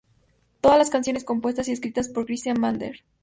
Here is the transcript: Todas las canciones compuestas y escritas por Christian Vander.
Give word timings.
Todas 0.61 0.79
las 0.79 0.89
canciones 0.89 1.23
compuestas 1.23 1.67
y 1.67 1.73
escritas 1.73 2.09
por 2.09 2.25
Christian 2.25 2.59
Vander. 2.59 3.03